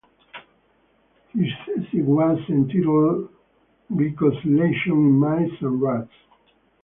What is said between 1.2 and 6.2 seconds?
His thesis was entitled "Glycosylation in Mice and Rats".